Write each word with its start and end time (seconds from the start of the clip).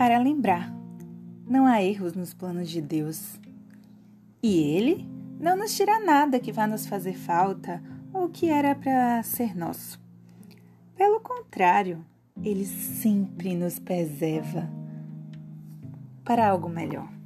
para 0.00 0.16
lembrar: 0.16 0.74
não 1.46 1.66
há 1.66 1.82
erros 1.82 2.14
nos 2.14 2.32
planos 2.32 2.70
de 2.70 2.80
Deus. 2.80 3.38
E 4.42 4.74
Ele 4.74 5.06
não 5.38 5.54
nos 5.54 5.76
tira 5.76 6.00
nada 6.00 6.40
que 6.40 6.50
vá 6.50 6.66
nos 6.66 6.86
fazer 6.86 7.18
falta 7.18 7.82
ou 8.10 8.30
que 8.30 8.48
era 8.48 8.74
para 8.74 9.22
ser 9.22 9.54
nosso. 9.54 10.00
Pelo 10.96 11.20
contrário, 11.20 12.02
Ele 12.42 12.64
sempre 12.64 13.54
nos 13.54 13.78
preserva 13.78 14.70
para 16.24 16.48
algo 16.48 16.70
melhor. 16.70 17.19